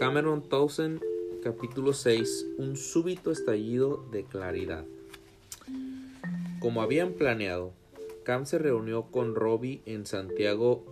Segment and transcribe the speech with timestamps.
[0.00, 1.00] Cameron Townsend,
[1.42, 4.86] capítulo 6, un súbito estallido de claridad.
[6.58, 7.74] Como habían planeado,
[8.24, 10.86] Cam se reunió con Robbie en Santiago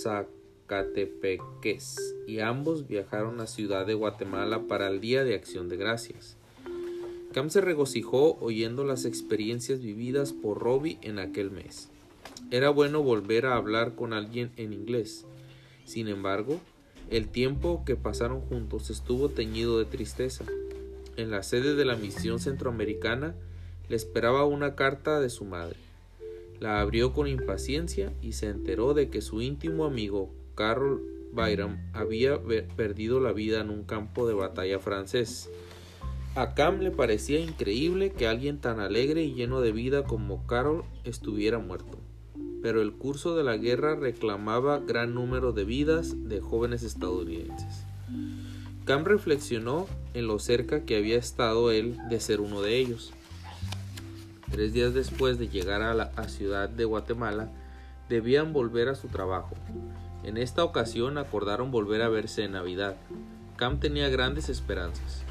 [0.00, 6.38] Zacatepeques y ambos viajaron a Ciudad de Guatemala para el Día de Acción de Gracias.
[7.34, 11.90] Cam se regocijó oyendo las experiencias vividas por Robbie en aquel mes.
[12.50, 15.26] Era bueno volver a hablar con alguien en inglés.
[15.84, 16.58] Sin embargo,
[17.16, 20.44] el tiempo que pasaron juntos estuvo teñido de tristeza.
[21.16, 23.36] En la sede de la misión centroamericana
[23.88, 25.76] le esperaba una carta de su madre.
[26.58, 32.40] La abrió con impaciencia y se enteró de que su íntimo amigo Carol Byram había
[32.76, 35.48] perdido la vida en un campo de batalla francés.
[36.34, 40.82] A Cam le parecía increíble que alguien tan alegre y lleno de vida como Carol
[41.04, 42.03] estuviera muerto
[42.64, 47.84] pero el curso de la guerra reclamaba gran número de vidas de jóvenes estadounidenses.
[48.86, 53.12] Cam reflexionó en lo cerca que había estado él de ser uno de ellos.
[54.50, 57.52] Tres días después de llegar a la ciudad de Guatemala,
[58.08, 59.54] debían volver a su trabajo.
[60.22, 62.96] En esta ocasión acordaron volver a verse en Navidad.
[63.56, 65.22] Cam tenía grandes esperanzas.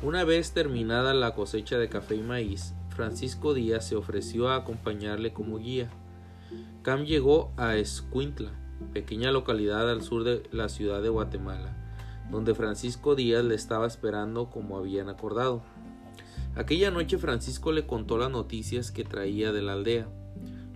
[0.00, 5.32] Una vez terminada la cosecha de café y maíz, Francisco Díaz se ofreció a acompañarle
[5.32, 5.90] como guía.
[6.88, 8.50] Cam llegó a Escuintla,
[8.94, 11.76] pequeña localidad al sur de la ciudad de Guatemala,
[12.30, 15.62] donde Francisco Díaz le estaba esperando como habían acordado.
[16.56, 20.08] Aquella noche Francisco le contó las noticias que traía de la aldea.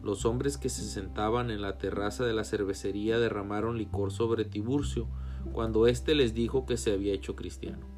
[0.02, 5.08] Los hombres que se sentaban en la terraza de la cervecería derramaron licor sobre Tiburcio
[5.54, 7.91] cuando éste les dijo que se había hecho cristiano.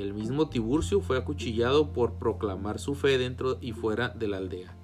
[0.00, 4.74] El mismo Tiburcio fue acuchillado por proclamar su fe dentro y fuera de la aldea,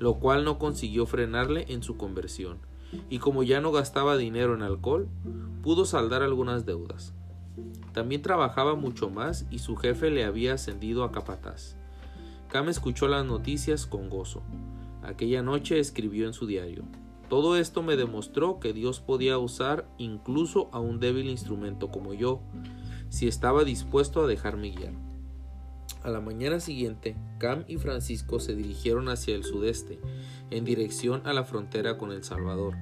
[0.00, 2.58] lo cual no consiguió frenarle en su conversión,
[3.08, 5.08] y como ya no gastaba dinero en alcohol,
[5.62, 7.14] pudo saldar algunas deudas.
[7.92, 11.76] También trabajaba mucho más y su jefe le había ascendido a capataz.
[12.48, 14.42] Cam escuchó las noticias con gozo.
[15.04, 16.82] Aquella noche escribió en su diario.
[17.28, 22.40] Todo esto me demostró que Dios podía usar incluso a un débil instrumento como yo,
[23.08, 24.92] si estaba dispuesto a dejarme guiar.
[26.02, 29.98] A la mañana siguiente, Cam y Francisco se dirigieron hacia el sudeste,
[30.50, 32.76] en dirección a la frontera con El Salvador.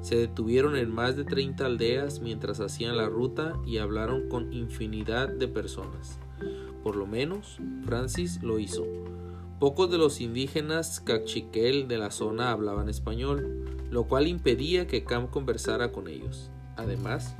[0.00, 5.28] Se detuvieron en más de 30 aldeas mientras hacían la ruta y hablaron con infinidad
[5.28, 6.18] de personas.
[6.82, 8.84] Por lo menos, Francis lo hizo.
[9.58, 15.28] Pocos de los indígenas cachiquel de la zona hablaban español, lo cual impedía que Cam
[15.28, 16.50] conversara con ellos.
[16.76, 17.36] Además,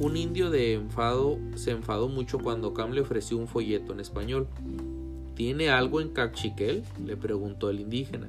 [0.00, 4.46] un indio de enfado se enfadó mucho cuando Cam le ofreció un folleto en español.
[5.34, 6.84] ¿Tiene algo en Cachiquel?
[7.04, 8.28] le preguntó el indígena.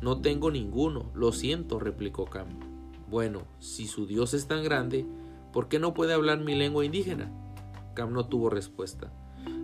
[0.00, 2.46] No tengo ninguno, lo siento, replicó Cam.
[3.10, 5.04] Bueno, si su Dios es tan grande,
[5.52, 7.32] ¿por qué no puede hablar mi lengua indígena?
[7.94, 9.10] Cam no tuvo respuesta.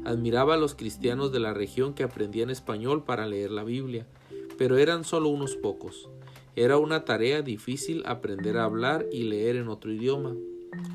[0.05, 4.07] Admiraba a los cristianos de la región que aprendían español para leer la Biblia,
[4.59, 6.09] pero eran solo unos pocos.
[6.57, 10.35] Era una tarea difícil aprender a hablar y leer en otro idioma,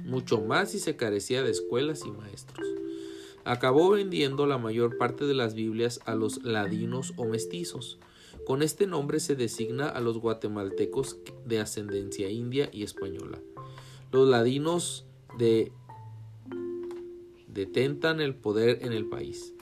[0.06, 2.68] mucho más si se carecía de escuelas y maestros.
[3.44, 7.98] Acabó vendiendo la mayor parte de las Biblias a los ladinos o mestizos.
[8.46, 13.40] Con este nombre se designa a los guatemaltecos de ascendencia india y española.
[14.12, 15.06] Los ladinos
[15.38, 15.72] de,
[17.48, 19.54] detentan el poder en el país.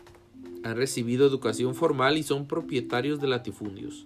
[0.64, 4.06] Han recibido educación formal y son propietarios de latifundios.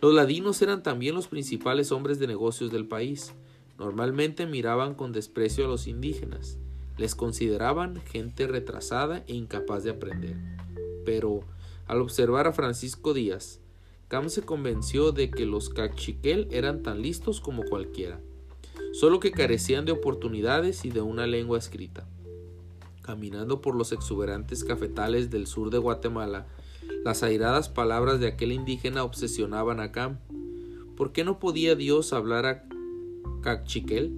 [0.00, 3.34] Los ladinos eran también los principales hombres de negocios del país.
[3.78, 6.58] Normalmente miraban con desprecio a los indígenas,
[6.96, 10.36] les consideraban gente retrasada e incapaz de aprender.
[11.04, 11.40] Pero,
[11.86, 13.60] al observar a Francisco Díaz,
[14.08, 18.20] Cam se convenció de que los cachiquel eran tan listos como cualquiera,
[18.92, 22.06] solo que carecían de oportunidades y de una lengua escrita.
[23.02, 26.46] Caminando por los exuberantes cafetales del sur de Guatemala,
[27.04, 30.18] las airadas palabras de aquel indígena obsesionaban a Cam.
[30.96, 32.68] ¿Por qué no podía Dios hablar a
[33.44, 34.10] Cachiquel.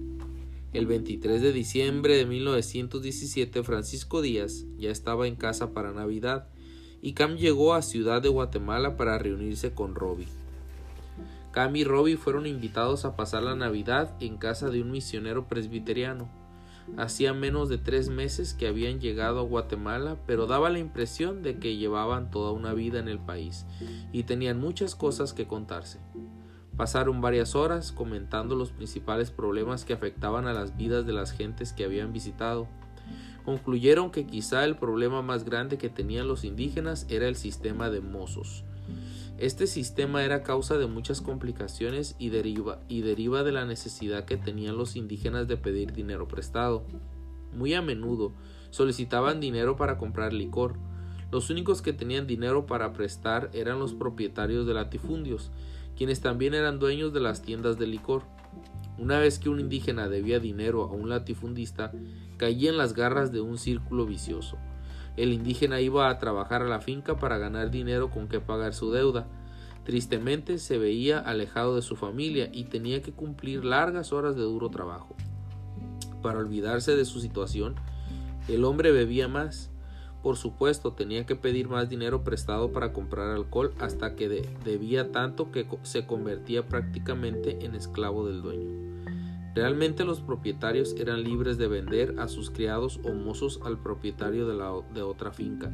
[0.71, 6.47] El 23 de diciembre de 1917 Francisco Díaz ya estaba en casa para Navidad
[7.01, 10.29] y Cam llegó a Ciudad de Guatemala para reunirse con Robbie.
[11.51, 16.29] Cam y Robbie fueron invitados a pasar la Navidad en casa de un misionero presbiteriano.
[16.95, 21.59] Hacía menos de tres meses que habían llegado a Guatemala, pero daba la impresión de
[21.59, 23.65] que llevaban toda una vida en el país
[24.13, 25.99] y tenían muchas cosas que contarse.
[26.77, 31.73] Pasaron varias horas comentando los principales problemas que afectaban a las vidas de las gentes
[31.73, 32.67] que habían visitado.
[33.45, 38.01] Concluyeron que quizá el problema más grande que tenían los indígenas era el sistema de
[38.01, 38.63] mozos.
[39.39, 44.37] Este sistema era causa de muchas complicaciones y deriva, y deriva de la necesidad que
[44.37, 46.83] tenían los indígenas de pedir dinero prestado.
[47.53, 48.33] Muy a menudo
[48.69, 50.75] solicitaban dinero para comprar licor.
[51.31, 55.51] Los únicos que tenían dinero para prestar eran los propietarios de latifundios,
[55.97, 58.23] quienes también eran dueños de las tiendas de licor.
[58.97, 61.91] Una vez que un indígena debía dinero a un latifundista,
[62.37, 64.57] caía en las garras de un círculo vicioso.
[65.17, 68.91] El indígena iba a trabajar a la finca para ganar dinero con que pagar su
[68.91, 69.27] deuda.
[69.83, 74.69] Tristemente se veía alejado de su familia y tenía que cumplir largas horas de duro
[74.69, 75.15] trabajo.
[76.21, 77.75] Para olvidarse de su situación,
[78.47, 79.71] el hombre bebía más.
[80.23, 84.27] Por supuesto, tenía que pedir más dinero prestado para comprar alcohol hasta que
[84.65, 88.87] debía tanto que se convertía prácticamente en esclavo del dueño.
[89.55, 94.55] Realmente los propietarios eran libres de vender a sus criados o mozos al propietario de,
[94.93, 95.71] de otra finca,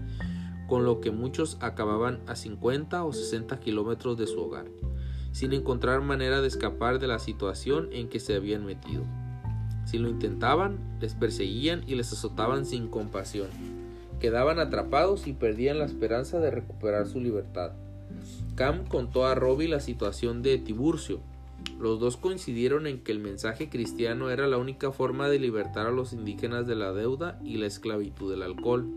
[0.67, 4.67] con lo que muchos acababan a 50 o 60 kilómetros de su hogar,
[5.31, 9.03] sin encontrar manera de escapar de la situación en que se habían metido.
[9.85, 13.49] Si lo intentaban, les perseguían y les azotaban sin compasión.
[14.23, 17.73] Quedaban atrapados y perdían la esperanza de recuperar su libertad.
[18.55, 21.19] Cam contó a Robbie la situación de Tiburcio.
[21.77, 25.91] Los dos coincidieron en que el mensaje cristiano era la única forma de libertar a
[25.91, 28.87] los indígenas de la deuda y la esclavitud del alcohol.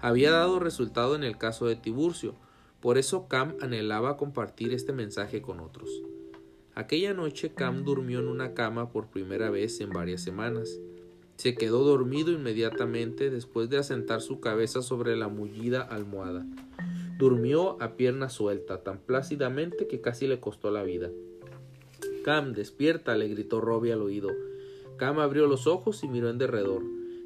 [0.00, 2.34] Había dado resultado en el caso de Tiburcio,
[2.80, 5.88] por eso Cam anhelaba compartir este mensaje con otros.
[6.74, 10.80] Aquella noche Cam durmió en una cama por primera vez en varias semanas.
[11.36, 16.46] Se quedó dormido inmediatamente después de asentar su cabeza sobre la mullida almohada.
[17.18, 21.10] Durmió a pierna suelta, tan plácidamente que casi le costó la vida.
[22.24, 24.30] Cam, despierta, le gritó Robbie al oído.
[24.96, 26.82] Cam abrió los ojos y miró en derredor.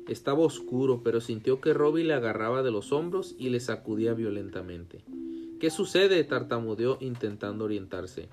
[0.08, 5.04] Estaba oscuro, pero sintió que Robbie le agarraba de los hombros y le sacudía violentamente.
[5.60, 6.24] ¿Qué sucede?
[6.24, 8.28] tartamudeó intentando orientarse.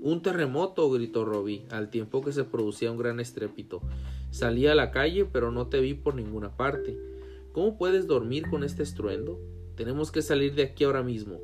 [0.00, 3.80] Un terremoto, gritó Robbie, al tiempo que se producía un gran estrépito.
[4.32, 6.98] Salí a la calle, pero no te vi por ninguna parte.
[7.52, 9.38] ¿Cómo puedes dormir con este estruendo?
[9.76, 11.38] Tenemos que salir de aquí ahora mismo.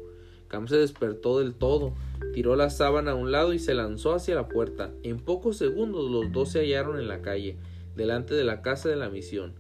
[0.48, 1.92] Cam se despertó del todo,
[2.32, 4.90] tiró la sábana a un lado y se lanzó hacia la puerta.
[5.02, 7.58] En pocos segundos los dos se hallaron en la calle,
[7.94, 9.52] delante de la casa de la misión.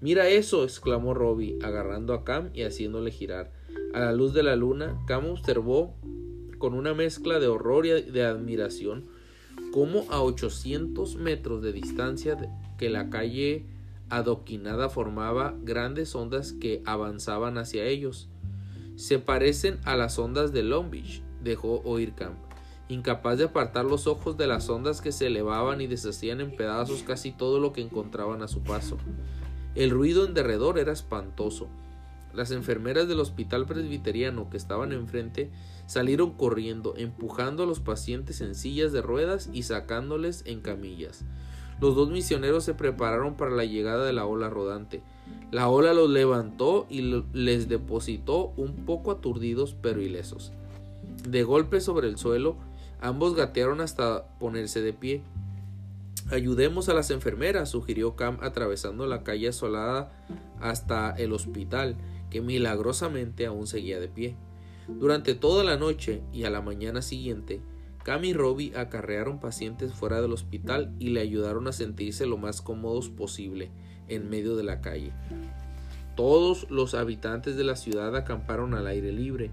[0.00, 3.50] Mira eso, exclamó Robbie, agarrando a Cam y haciéndole girar.
[3.94, 5.96] A la luz de la luna, Cam observó
[6.58, 9.08] con una mezcla de horror y de admiración,
[9.72, 12.36] como a 800 metros de distancia
[12.76, 13.64] que la calle
[14.08, 18.28] adoquinada formaba grandes ondas que avanzaban hacia ellos.
[18.96, 22.36] Se parecen a las ondas de Long Beach, dejó oír Camp,
[22.88, 27.02] incapaz de apartar los ojos de las ondas que se elevaban y deshacían en pedazos
[27.02, 28.96] casi todo lo que encontraban a su paso.
[29.74, 31.68] El ruido en derredor era espantoso.
[32.32, 35.50] Las enfermeras del hospital presbiteriano que estaban enfrente
[35.86, 41.24] Salieron corriendo, empujando a los pacientes en sillas de ruedas y sacándoles en camillas.
[41.80, 45.02] Los dos misioneros se prepararon para la llegada de la ola rodante.
[45.50, 50.52] La ola los levantó y les depositó un poco aturdidos pero ilesos.
[51.28, 52.56] De golpe sobre el suelo,
[53.00, 55.22] ambos gatearon hasta ponerse de pie.
[56.30, 60.10] Ayudemos a las enfermeras, sugirió Cam atravesando la calle asolada
[60.60, 61.96] hasta el hospital,
[62.30, 64.36] que milagrosamente aún seguía de pie.
[64.88, 67.60] Durante toda la noche y a la mañana siguiente,
[68.06, 72.62] Cam y Robbie acarrearon pacientes fuera del hospital y le ayudaron a sentirse lo más
[72.62, 73.72] cómodos posible
[74.06, 75.10] en medio de la calle.
[76.14, 79.50] Todos los habitantes de la ciudad acamparon al aire libre.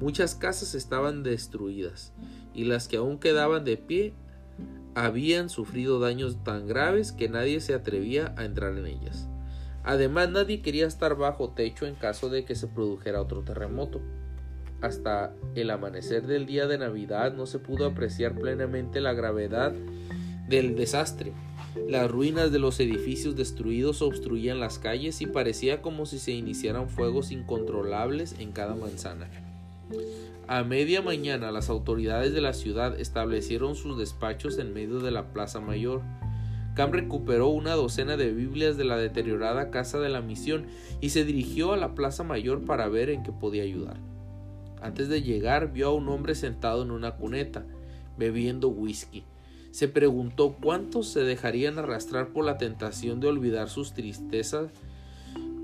[0.00, 2.12] Muchas casas estaban destruidas
[2.54, 4.14] y las que aún quedaban de pie
[4.94, 9.26] habían sufrido daños tan graves que nadie se atrevía a entrar en ellas.
[9.82, 14.00] Además, nadie quería estar bajo techo en caso de que se produjera otro terremoto.
[14.80, 19.72] Hasta el amanecer del día de Navidad no se pudo apreciar plenamente la gravedad
[20.48, 21.32] del desastre.
[21.88, 26.88] Las ruinas de los edificios destruidos obstruían las calles y parecía como si se iniciaran
[26.88, 29.28] fuegos incontrolables en cada manzana.
[30.48, 35.32] A media mañana las autoridades de la ciudad establecieron sus despachos en medio de la
[35.32, 36.02] plaza mayor.
[36.74, 40.66] Cam recuperó una docena de Biblias de la deteriorada casa de la misión
[41.00, 43.96] y se dirigió a la plaza mayor para ver en qué podía ayudar.
[44.80, 47.64] Antes de llegar vio a un hombre sentado en una cuneta,
[48.18, 49.24] bebiendo whisky.
[49.70, 54.70] Se preguntó cuántos se dejarían arrastrar por la tentación de olvidar sus tristezas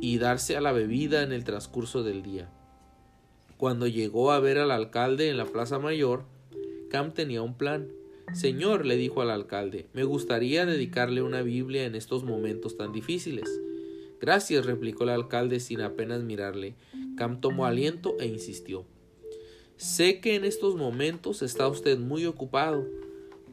[0.00, 2.50] y darse a la bebida en el transcurso del día.
[3.56, 6.24] Cuando llegó a ver al alcalde en la Plaza Mayor,
[6.90, 7.88] Cam tenía un plan.
[8.34, 13.48] Señor, le dijo al alcalde, me gustaría dedicarle una Biblia en estos momentos tan difíciles.
[14.20, 16.74] Gracias, replicó el alcalde sin apenas mirarle.
[17.16, 18.84] Cam tomó aliento e insistió.
[19.82, 22.86] Sé que en estos momentos está usted muy ocupado,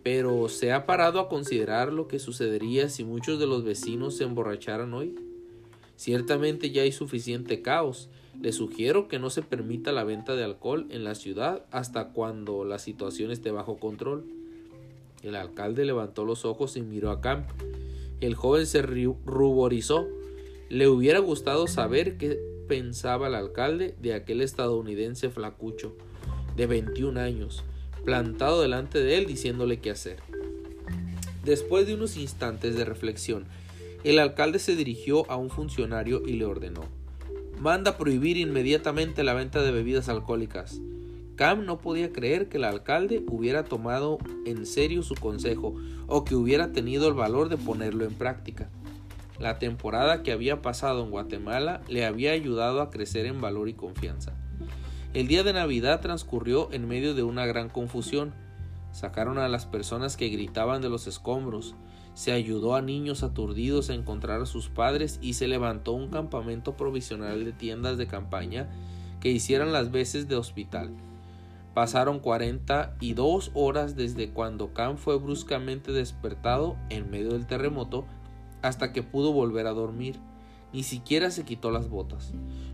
[0.04, 4.26] pero ¿se ha parado a considerar lo que sucedería si muchos de los vecinos se
[4.26, 5.16] emborracharan hoy?
[5.96, 8.10] Ciertamente ya hay suficiente caos.
[8.40, 12.64] Le sugiero que no se permita la venta de alcohol en la ciudad hasta cuando
[12.64, 14.24] la situación esté bajo control.
[15.24, 17.50] El alcalde levantó los ojos y miró a Camp.
[18.22, 20.08] El joven se ruborizó.
[20.70, 25.96] Le hubiera gustado saber qué pensaba el alcalde de aquel estadounidense flacucho
[26.60, 27.64] de 21 años,
[28.04, 30.18] plantado delante de él diciéndole qué hacer.
[31.46, 33.46] Después de unos instantes de reflexión,
[34.04, 36.82] el alcalde se dirigió a un funcionario y le ordenó
[37.62, 40.82] Manda prohibir inmediatamente la venta de bebidas alcohólicas.
[41.38, 45.76] Cam no podía creer que el alcalde hubiera tomado en serio su consejo
[46.08, 48.70] o que hubiera tenido el valor de ponerlo en práctica.
[49.40, 53.74] La temporada que había pasado en Guatemala le había ayudado a crecer en valor y
[53.76, 54.34] confianza.
[55.12, 58.32] El día de Navidad transcurrió en medio de una gran confusión.
[58.92, 61.74] Sacaron a las personas que gritaban de los escombros,
[62.14, 66.78] se ayudó a niños aturdidos a encontrar a sus padres y se levantó un campamento
[66.78, 68.70] provisional de tiendas de campaña
[69.20, 70.92] que hicieran las veces de hospital.
[71.74, 78.06] Pasaron 42 horas desde cuando Cam fue bruscamente despertado en medio del terremoto
[78.62, 80.20] hasta que pudo volver a dormir.
[80.74, 82.32] Ni siquiera se quitó las botas.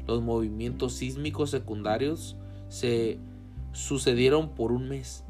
[0.08, 2.36] Los movimientos sísmicos secundarios
[2.70, 3.20] se
[3.74, 5.24] sucedieron por un mes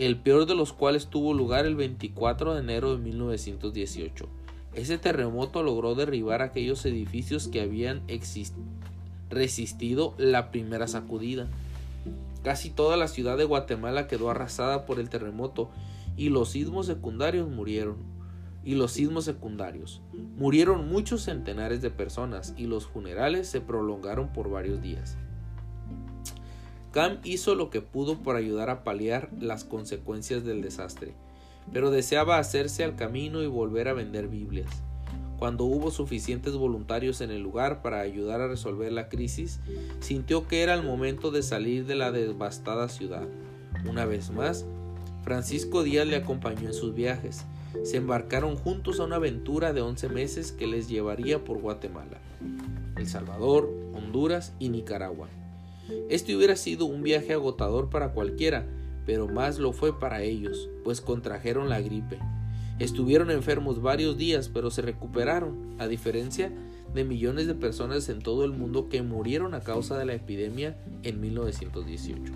[0.00, 4.28] el peor de los cuales tuvo lugar el 24 de enero de 1918.
[4.72, 8.02] Ese terremoto logró derribar aquellos edificios que habían
[9.28, 11.48] resistido la primera sacudida.
[12.42, 15.68] Casi toda la ciudad de Guatemala quedó arrasada por el terremoto
[16.16, 17.96] y los sismos secundarios murieron.
[18.64, 20.02] Y los sismos secundarios.
[20.36, 25.16] Murieron muchos centenares de personas y los funerales se prolongaron por varios días.
[26.92, 31.14] Cam hizo lo que pudo por ayudar a paliar las consecuencias del desastre,
[31.72, 34.82] pero deseaba hacerse al camino y volver a vender Biblias.
[35.38, 39.60] Cuando hubo suficientes voluntarios en el lugar para ayudar a resolver la crisis,
[40.00, 43.26] sintió que era el momento de salir de la devastada ciudad.
[43.88, 44.66] Una vez más,
[45.22, 47.46] Francisco Díaz le acompañó en sus viajes.
[47.82, 52.18] Se embarcaron juntos a una aventura de 11 meses que les llevaría por Guatemala,
[52.96, 55.28] El Salvador, Honduras y Nicaragua.
[56.08, 58.66] Este hubiera sido un viaje agotador para cualquiera,
[59.06, 62.18] pero más lo fue para ellos, pues contrajeron la gripe.
[62.78, 66.52] Estuvieron enfermos varios días, pero se recuperaron, a diferencia
[66.94, 70.76] de millones de personas en todo el mundo que murieron a causa de la epidemia
[71.02, 72.32] en 1918.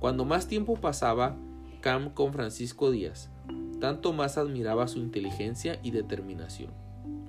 [0.00, 1.36] Cuando más tiempo pasaba
[1.80, 3.30] Cam con Francisco Díaz,
[3.80, 6.70] tanto más admiraba su inteligencia y determinación.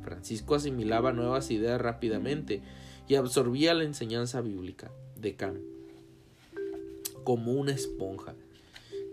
[0.01, 2.61] Francisco asimilaba nuevas ideas rápidamente
[3.07, 5.59] y absorbía la enseñanza bíblica de Cam,
[7.23, 8.35] como una esponja.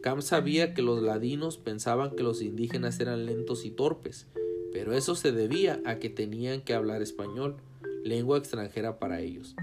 [0.03, 4.27] Cam sabía que los ladinos pensaban que los indígenas eran lentos y torpes,
[4.73, 7.57] pero eso se debía a que tenían que hablar español,
[8.05, 9.57] lengua extranjera para ellos.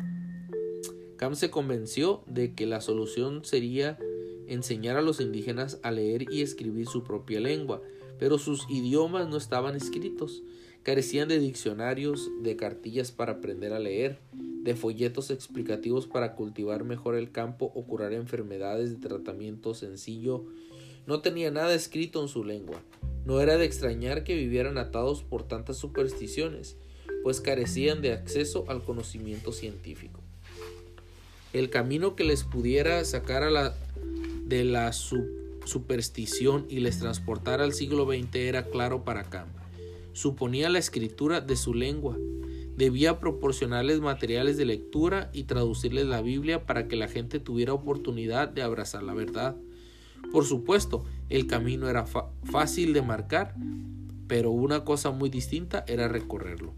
[1.17, 3.97] Cam se convenció de que la solución sería
[4.47, 7.81] enseñar a los indígenas a leer y escribir su propia lengua,
[8.19, 10.43] pero sus idiomas no estaban escritos,
[10.83, 14.19] carecían de diccionarios, de cartillas para aprender a leer,
[14.63, 20.45] de folletos explicativos para cultivar mejor el campo o curar enfermedades de tratamiento sencillo.
[21.05, 22.81] No tenía nada escrito en su lengua.
[23.25, 26.77] No era de extrañar que vivieran atados por tantas supersticiones,
[27.23, 30.21] pues carecían de acceso al conocimiento científico.
[31.53, 33.75] El camino que les pudiera sacar a la,
[34.45, 39.47] de la superstición y les transportara al siglo XX era claro para Cam.
[40.13, 42.17] Suponía la escritura de su lengua,
[42.75, 48.49] Debía proporcionarles materiales de lectura y traducirles la Biblia para que la gente tuviera oportunidad
[48.49, 49.55] de abrazar la verdad.
[50.31, 53.53] Por supuesto, el camino era fácil de marcar,
[54.27, 56.73] pero una cosa muy distinta era recorrerlo.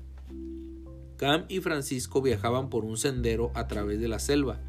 [1.16, 4.60] Cam y Francisco viajaban por un sendero a través de la selva,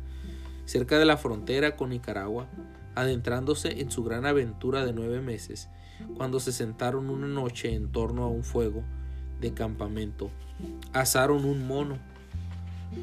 [0.64, 2.48] cerca de la frontera con Nicaragua,
[2.96, 5.68] adentrándose en su gran aventura de nueve meses,
[6.16, 8.82] cuando se sentaron una noche en torno a un fuego
[9.40, 10.30] de campamento
[10.92, 11.98] asaron un mono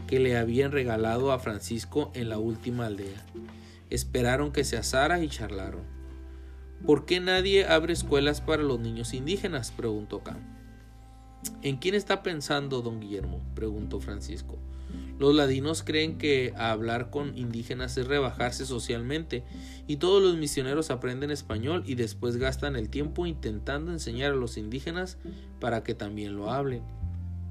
[0.08, 3.24] que le habían regalado a Francisco en la última aldea.
[3.90, 5.84] Esperaron que se asara y charlaron.
[6.86, 9.72] ¿Por qué nadie abre escuelas para los niños indígenas?
[9.72, 10.40] preguntó Cam.
[11.62, 13.42] ¿En quién está pensando don Guillermo?
[13.56, 14.58] preguntó Francisco.
[15.20, 19.44] Los ladinos creen que hablar con indígenas es rebajarse socialmente
[19.88, 24.58] y todos los misioneros aprenden español y después gastan el tiempo intentando enseñar a los
[24.58, 25.18] indígenas
[25.60, 26.84] para que también lo hablen.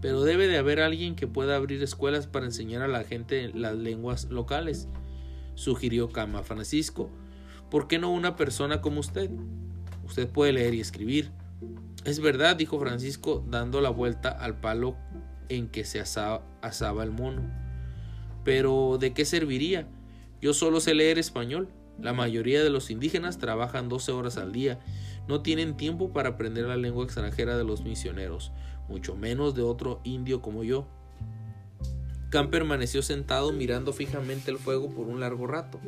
[0.01, 3.77] Pero debe de haber alguien que pueda abrir escuelas para enseñar a la gente las
[3.77, 4.89] lenguas locales,
[5.55, 7.11] sugirió Cama Francisco.
[7.71, 9.31] ¿Por qué no una persona como usted?
[10.05, 11.31] Usted puede leer y escribir.
[12.05, 14.97] Es verdad, dijo Francisco, dando la vuelta al palo
[15.57, 17.43] en que se asaba el mono.
[18.45, 19.87] Pero ¿de qué serviría?
[20.41, 21.69] Yo solo sé leer español.
[22.01, 24.81] La mayoría de los indígenas trabajan 12 horas al día.
[25.29, 28.51] No tienen tiempo para aprender la lengua extranjera de los misioneros,
[28.89, 30.89] mucho menos de otro indio como yo.
[32.31, 35.79] Cam permaneció sentado mirando fijamente el fuego por un largo rato.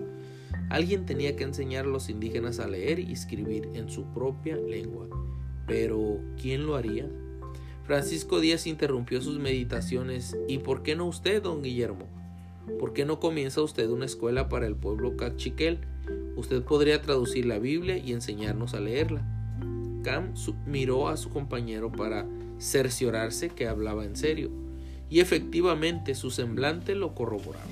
[0.69, 5.09] Alguien tenía que enseñar a los indígenas a leer y escribir en su propia lengua.
[5.67, 7.09] Pero, ¿quién lo haría?
[7.85, 10.37] Francisco Díaz interrumpió sus meditaciones.
[10.49, 12.07] ¿Y por qué no usted, don Guillermo?
[12.81, 15.81] ¿Por qué no comienza usted una escuela para el pueblo cachiquel?
[16.37, 19.23] Usted podría traducir la Biblia y enseñarnos a leerla.
[20.03, 20.33] Cam
[20.67, 22.27] miró a su compañero para
[22.59, 24.51] cerciorarse que hablaba en serio,
[25.11, 27.65] y efectivamente su semblante lo corroboraba.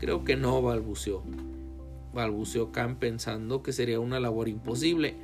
[0.00, 1.22] Creo que no, balbuceó.
[2.14, 5.16] Balbuceó Cam pensando que sería una labor imposible.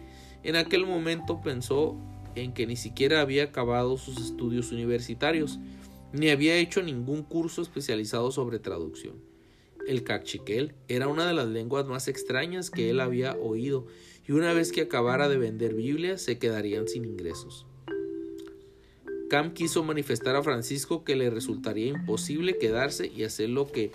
[0.43, 1.97] En aquel momento pensó
[2.43, 5.59] en que ni siquiera había acabado sus estudios universitarios
[6.13, 9.17] ni había hecho ningún curso especializado sobre traducción.
[9.87, 13.87] El cachiquel era una de las lenguas más extrañas que él había oído,
[14.27, 17.67] y una vez que acabara de vender Biblias se quedarían sin ingresos.
[19.31, 23.93] Cam quiso manifestar a Francisco que le resultaría imposible quedarse y hacer lo que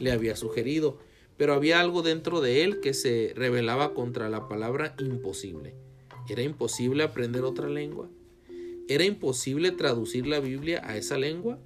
[0.00, 0.98] le había sugerido,
[1.36, 5.74] pero había algo dentro de él que se rebelaba contra la palabra imposible.
[6.28, 8.08] ¿Era imposible aprender otra lengua?
[8.88, 11.58] ¿Era imposible traducir la Biblia a esa lengua?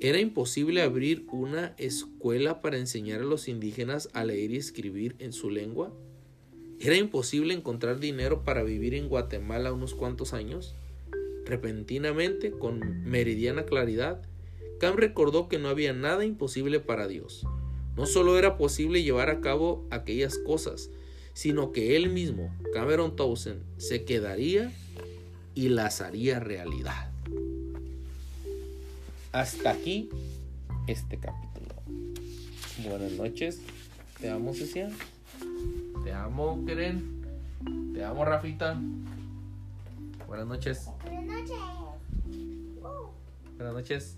[0.00, 5.32] ¿Era imposible abrir una escuela para enseñar a los indígenas a leer y escribir en
[5.32, 5.94] su lengua?
[6.80, 10.74] ¿Era imposible encontrar dinero para vivir en Guatemala unos cuantos años?
[11.44, 14.22] Repentinamente, con meridiana claridad,
[14.80, 17.46] Cam recordó que no había nada imposible para Dios.
[17.96, 20.90] No solo era posible llevar a cabo aquellas cosas,
[21.36, 24.72] sino que él mismo, Cameron Townsend, se quedaría
[25.54, 27.10] y las haría realidad.
[29.32, 30.08] Hasta aquí
[30.86, 31.74] este capítulo.
[32.88, 33.60] Buenas noches.
[34.18, 34.88] Te amo, Cecilia.
[36.04, 37.26] Te amo, Keren.
[37.92, 38.80] Te amo, Rafita.
[40.26, 40.88] Buenas noches.
[41.04, 41.58] Buenas noches.
[43.58, 44.16] Buenas noches.